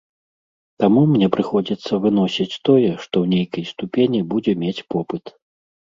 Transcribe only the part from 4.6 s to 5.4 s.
мець попыт.